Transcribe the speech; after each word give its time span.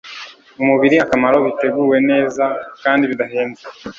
umubiri 0.61 0.95
akamaro 1.05 1.37
biteguwe 1.45 1.97
neza 2.09 2.43
kandi 2.83 3.03
bidahenze 3.11 3.63